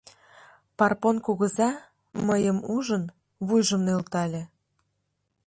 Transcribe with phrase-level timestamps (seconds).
[0.77, 1.69] Парпон кугыза,
[2.27, 3.03] мыйым ужын,
[3.47, 4.41] вуйжым нӧлтале: